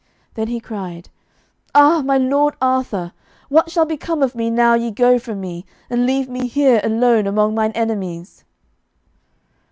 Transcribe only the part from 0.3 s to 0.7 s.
Then he